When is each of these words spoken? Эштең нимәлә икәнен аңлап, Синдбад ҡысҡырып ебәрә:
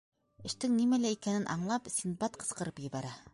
Эштең 0.49 0.71
нимәлә 0.77 1.11
икәнен 1.17 1.45
аңлап, 1.57 1.91
Синдбад 1.99 2.41
ҡысҡырып 2.45 2.83
ебәрә: 2.89 3.15